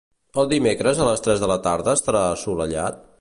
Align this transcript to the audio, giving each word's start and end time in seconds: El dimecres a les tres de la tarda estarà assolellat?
El 0.43 0.47
dimecres 0.53 1.01
a 1.03 1.07
les 1.09 1.21
tres 1.27 1.43
de 1.45 1.51
la 1.53 1.59
tarda 1.69 1.95
estarà 2.01 2.25
assolellat? 2.31 3.03